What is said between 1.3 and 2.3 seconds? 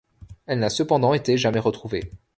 jamais retrouvée.